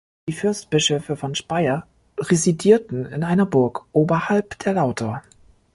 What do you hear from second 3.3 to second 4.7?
Burg oberhalb